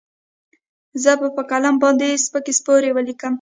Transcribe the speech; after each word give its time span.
زه 1.03 1.11
به 1.19 1.27
په 1.37 1.43
قلم 1.51 1.75
باندې 1.83 2.21
سپکې 2.25 2.53
سپورې 2.59 2.89
وليکم. 2.93 3.29